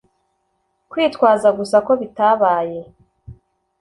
kwitwaza 0.91 1.49
gusa 1.57 1.77
ko 1.85 1.91
bitabaye 2.01 2.79